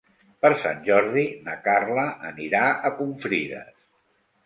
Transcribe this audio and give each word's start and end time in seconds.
Per 0.45 0.49
Sant 0.63 0.81
Jordi 0.87 1.27
na 1.49 1.59
Carla 1.69 2.07
anirà 2.33 2.65
a 2.91 2.95
Confrides. 2.99 3.73